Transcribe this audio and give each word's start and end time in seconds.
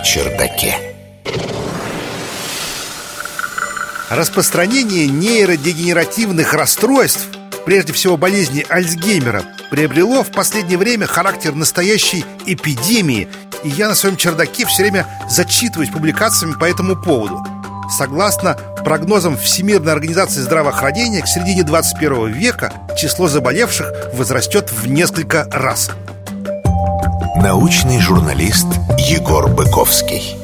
чердаке. 0.00 0.76
Распространение 4.10 5.06
нейродегенеративных 5.08 6.52
расстройств, 6.54 7.26
прежде 7.64 7.92
всего 7.92 8.16
болезни 8.16 8.64
Альцгеймера, 8.68 9.44
приобрело 9.70 10.22
в 10.22 10.30
последнее 10.30 10.78
время 10.78 11.06
характер 11.06 11.54
настоящей 11.54 12.24
эпидемии, 12.46 13.28
и 13.64 13.70
я 13.70 13.88
на 13.88 13.94
своем 13.94 14.16
чердаке 14.16 14.66
все 14.66 14.82
время 14.82 15.06
зачитываюсь 15.28 15.90
публикациями 15.90 16.52
по 16.52 16.64
этому 16.64 16.94
поводу. 16.94 17.44
Согласно 17.90 18.56
прогнозам 18.84 19.36
Всемирной 19.36 19.92
организации 19.92 20.40
здравоохранения, 20.40 21.22
к 21.22 21.26
середине 21.26 21.64
21 21.64 22.32
века 22.32 22.72
число 22.96 23.26
заболевших 23.26 23.90
возрастет 24.12 24.70
в 24.70 24.86
несколько 24.86 25.48
раз. 25.50 25.90
Научный 27.44 28.00
журналист 28.00 28.68
Егор 28.96 29.48
Быковский. 29.48 30.34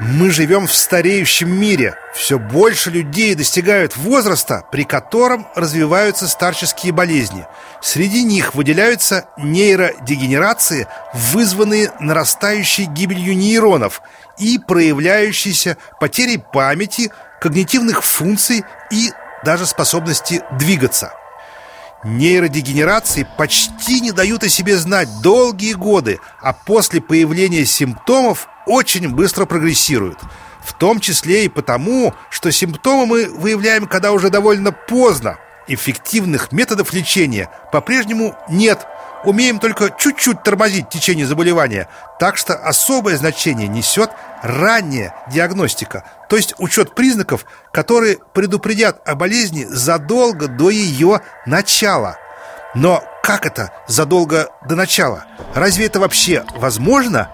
Мы 0.00 0.32
живем 0.32 0.66
в 0.66 0.74
стареющем 0.74 1.48
мире. 1.48 1.94
Все 2.12 2.40
больше 2.40 2.90
людей 2.90 3.36
достигают 3.36 3.96
возраста, 3.96 4.64
при 4.72 4.82
котором 4.82 5.46
развиваются 5.54 6.26
старческие 6.26 6.92
болезни. 6.92 7.46
Среди 7.80 8.24
них 8.24 8.56
выделяются 8.56 9.26
нейродегенерации, 9.38 10.88
вызванные 11.14 11.92
нарастающей 12.00 12.86
гибелью 12.86 13.36
нейронов 13.36 14.02
и 14.38 14.58
проявляющиеся 14.58 15.76
потерей 16.00 16.38
памяти, 16.38 17.12
когнитивных 17.40 18.02
функций 18.02 18.64
и 18.90 19.12
даже 19.44 19.66
способности 19.66 20.42
двигаться. 20.58 21.12
Нейродегенерации 22.04 23.26
почти 23.38 24.00
не 24.00 24.10
дают 24.10 24.42
о 24.42 24.48
себе 24.48 24.76
знать 24.76 25.08
долгие 25.22 25.74
годы, 25.74 26.18
а 26.40 26.52
после 26.52 27.00
появления 27.00 27.64
симптомов 27.64 28.48
очень 28.66 29.08
быстро 29.08 29.44
прогрессируют. 29.44 30.18
В 30.64 30.72
том 30.72 30.98
числе 30.98 31.44
и 31.44 31.48
потому, 31.48 32.14
что 32.30 32.50
симптомы 32.50 33.06
мы 33.06 33.26
выявляем, 33.26 33.86
когда 33.86 34.12
уже 34.12 34.30
довольно 34.30 34.72
поздно. 34.72 35.38
Эффективных 35.68 36.50
методов 36.50 36.92
лечения 36.92 37.48
по-прежнему 37.70 38.34
нет. 38.48 38.84
Умеем 39.24 39.60
только 39.60 39.94
чуть-чуть 39.96 40.42
тормозить 40.42 40.88
течение 40.88 41.26
заболевания. 41.26 41.88
Так 42.18 42.36
что 42.36 42.54
особое 42.54 43.16
значение 43.16 43.68
несет 43.68 44.10
ранняя 44.42 45.14
диагностика, 45.30 46.04
то 46.28 46.36
есть 46.36 46.54
учет 46.58 46.94
признаков, 46.94 47.46
которые 47.72 48.18
предупредят 48.34 49.00
о 49.08 49.14
болезни 49.14 49.64
задолго 49.64 50.48
до 50.48 50.70
ее 50.70 51.20
начала. 51.46 52.18
Но 52.74 53.02
как 53.22 53.46
это 53.46 53.70
задолго 53.86 54.48
до 54.68 54.74
начала? 54.74 55.26
Разве 55.54 55.86
это 55.86 56.00
вообще 56.00 56.44
возможно? 56.56 57.30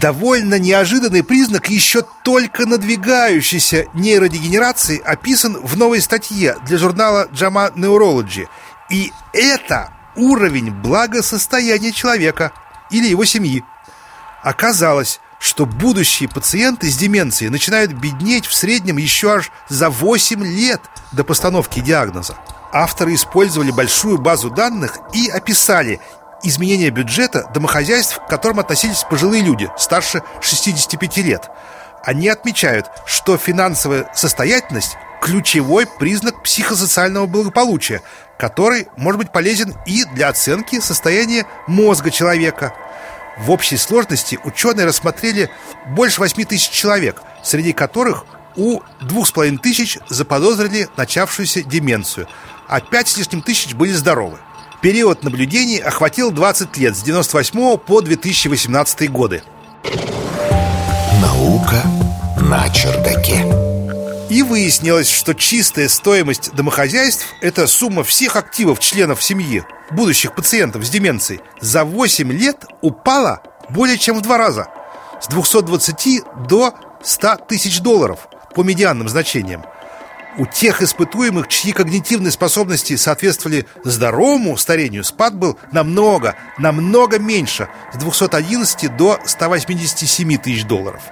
Довольно 0.00 0.58
неожиданный 0.58 1.22
признак 1.22 1.68
еще 1.68 2.02
только 2.24 2.64
надвигающейся 2.64 3.86
нейродегенерации 3.92 5.00
описан 5.04 5.58
в 5.62 5.76
новой 5.76 6.00
статье 6.00 6.56
для 6.66 6.78
журнала 6.78 7.28
JAMA 7.30 7.74
Neurology. 7.74 8.48
И 8.88 9.12
это 9.34 9.92
уровень 10.16 10.70
благосостояния 10.70 11.92
человека 11.92 12.52
или 12.90 13.06
его 13.06 13.26
семьи. 13.26 13.62
Оказалось, 14.42 15.20
что 15.42 15.66
будущие 15.66 16.28
пациенты 16.28 16.88
с 16.88 16.96
деменцией 16.96 17.50
начинают 17.50 17.92
беднеть 17.92 18.46
в 18.46 18.54
среднем 18.54 18.96
еще 18.96 19.32
аж 19.32 19.50
за 19.68 19.90
8 19.90 20.44
лет 20.44 20.80
до 21.10 21.24
постановки 21.24 21.80
диагноза. 21.80 22.36
Авторы 22.72 23.14
использовали 23.14 23.72
большую 23.72 24.18
базу 24.18 24.50
данных 24.50 24.98
и 25.12 25.28
описали 25.28 26.00
изменение 26.44 26.90
бюджета 26.90 27.50
домохозяйств, 27.52 28.18
к 28.18 28.28
которым 28.28 28.60
относились 28.60 29.04
пожилые 29.10 29.42
люди 29.42 29.68
старше 29.76 30.22
65 30.40 31.16
лет. 31.18 31.50
Они 32.04 32.28
отмечают, 32.28 32.86
что 33.04 33.36
финансовая 33.36 34.08
состоятельность– 34.14 34.96
ключевой 35.22 35.86
признак 35.86 36.42
психосоциального 36.42 37.26
благополучия, 37.26 38.02
который 38.38 38.88
может 38.96 39.18
быть 39.18 39.32
полезен 39.32 39.74
и 39.86 40.04
для 40.04 40.28
оценки 40.28 40.80
состояния 40.80 41.46
мозга 41.68 42.10
человека. 42.10 42.74
В 43.38 43.50
общей 43.50 43.76
сложности 43.76 44.38
ученые 44.44 44.86
рассмотрели 44.86 45.50
больше 45.88 46.20
8 46.20 46.44
тысяч 46.44 46.70
человек, 46.70 47.22
среди 47.42 47.72
которых 47.72 48.24
у 48.56 48.80
двух 49.00 49.28
с 49.28 49.32
половиной 49.32 49.58
тысяч 49.58 49.98
заподозрили 50.08 50.88
начавшуюся 50.96 51.62
деменцию, 51.62 52.28
а 52.68 52.80
пять 52.80 53.08
с 53.08 53.16
лишним 53.16 53.42
тысяч 53.42 53.74
были 53.74 53.92
здоровы. 53.92 54.38
Период 54.80 55.22
наблюдений 55.22 55.78
охватил 55.78 56.30
20 56.30 56.76
лет, 56.76 56.96
с 56.96 57.02
98 57.02 57.78
по 57.78 58.00
2018 58.00 59.10
годы. 59.10 59.42
Наука 61.20 61.82
на 62.40 62.68
чердаке. 62.70 63.61
И 64.32 64.42
выяснилось, 64.42 65.10
что 65.10 65.34
чистая 65.34 65.90
стоимость 65.90 66.54
домохозяйств– 66.54 67.26
это 67.42 67.66
сумма 67.66 68.02
всех 68.02 68.34
активов 68.34 68.80
членов 68.80 69.22
семьи, 69.22 69.62
будущих 69.90 70.34
пациентов 70.34 70.86
с 70.86 70.88
деменцией, 70.88 71.42
за 71.60 71.84
8 71.84 72.32
лет 72.32 72.64
упала 72.80 73.42
более 73.68 73.98
чем 73.98 74.16
в 74.16 74.22
два 74.22 74.38
раза– 74.38 74.68
с 75.20 75.26
220 75.26 76.22
до 76.48 76.74
100 77.02 77.36
тысяч 77.46 77.80
долларов 77.80 78.26
по 78.54 78.62
медианным 78.62 79.06
значениям. 79.10 79.66
У 80.38 80.46
тех 80.46 80.80
испытуемых, 80.80 81.48
чьи 81.48 81.72
когнитивные 81.72 82.30
способности 82.30 82.96
соответствовали 82.96 83.66
здоровому 83.84 84.56
старению, 84.56 85.04
спад 85.04 85.34
был 85.34 85.58
намного, 85.72 86.36
намного 86.56 87.18
меньше, 87.18 87.68
с 87.92 87.98
211 87.98 88.96
до 88.96 89.18
187 89.26 90.38
тысяч 90.38 90.64
долларов. 90.64 91.02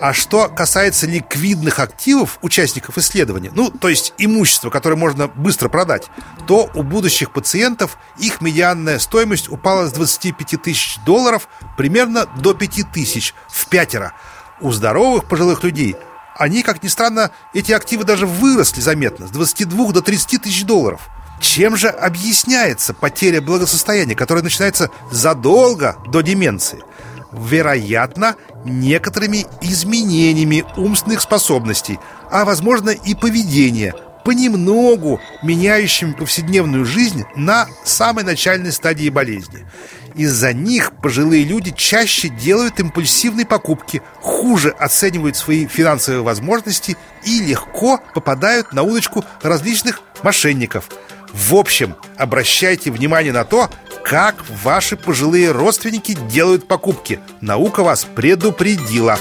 А 0.00 0.14
что 0.14 0.48
касается 0.48 1.06
ликвидных 1.06 1.78
активов 1.78 2.38
участников 2.40 2.96
исследования, 2.96 3.50
ну, 3.54 3.70
то 3.70 3.88
есть 3.88 4.14
имущества, 4.16 4.70
которое 4.70 4.96
можно 4.96 5.28
быстро 5.28 5.68
продать, 5.68 6.08
то 6.46 6.70
у 6.74 6.82
будущих 6.82 7.32
пациентов 7.32 7.98
их 8.18 8.40
медианная 8.40 8.98
стоимость 8.98 9.50
упала 9.50 9.86
с 9.88 9.92
25 9.92 10.62
тысяч 10.62 10.98
долларов 11.04 11.48
примерно 11.76 12.26
до 12.40 12.54
5 12.54 12.92
тысяч 12.92 13.34
в 13.48 13.68
пятеро. 13.68 14.14
У 14.60 14.72
здоровых 14.72 15.28
пожилых 15.28 15.62
людей– 15.62 15.96
они, 16.40 16.62
как 16.62 16.82
ни 16.82 16.88
странно, 16.88 17.32
эти 17.52 17.70
активы 17.72 18.04
даже 18.04 18.26
выросли 18.26 18.80
заметно, 18.80 19.26
с 19.26 19.30
22 19.30 19.92
до 19.92 20.00
30 20.00 20.40
тысяч 20.40 20.64
долларов. 20.64 21.10
Чем 21.38 21.76
же 21.76 21.88
объясняется 21.88 22.94
потеря 22.94 23.42
благосостояния, 23.42 24.14
которая 24.14 24.42
начинается 24.42 24.90
задолго 25.12 25.98
до 26.06 26.22
деменции? 26.22 26.82
Вероятно, 27.30 28.36
некоторыми 28.64 29.46
изменениями 29.60 30.64
умственных 30.76 31.20
способностей, 31.20 31.98
а 32.30 32.44
возможно 32.44 32.90
и 32.90 33.14
поведения, 33.14 33.94
понемногу 34.24 35.20
меняющими 35.42 36.12
повседневную 36.12 36.84
жизнь 36.84 37.24
на 37.36 37.66
самой 37.84 38.24
начальной 38.24 38.72
стадии 38.72 39.08
болезни. 39.08 39.66
Из-за 40.14 40.52
них 40.52 40.92
пожилые 41.00 41.44
люди 41.44 41.70
чаще 41.70 42.28
делают 42.28 42.80
импульсивные 42.80 43.46
покупки, 43.46 44.02
хуже 44.20 44.70
оценивают 44.70 45.36
свои 45.36 45.66
финансовые 45.66 46.22
возможности 46.22 46.96
и 47.24 47.40
легко 47.40 48.00
попадают 48.14 48.72
на 48.72 48.82
удочку 48.82 49.24
различных 49.42 50.02
мошенников. 50.22 50.88
В 51.32 51.54
общем, 51.54 51.94
обращайте 52.16 52.90
внимание 52.90 53.32
на 53.32 53.44
то, 53.44 53.70
как 54.04 54.44
ваши 54.62 54.96
пожилые 54.96 55.52
родственники 55.52 56.16
делают 56.30 56.66
покупки. 56.66 57.20
Наука 57.40 57.82
вас 57.82 58.04
предупредила. 58.04 59.18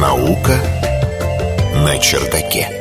Наука 0.00 0.56
на 1.84 1.98
чердаке. 1.98 2.79